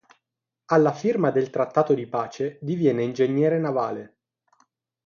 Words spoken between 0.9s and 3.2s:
firma del trattato di pace diviene